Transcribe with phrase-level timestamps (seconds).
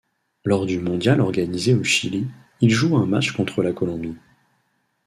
[0.45, 2.25] Lors du mondial organisé au Chili,
[2.59, 4.17] il joue un match contre la Colombie.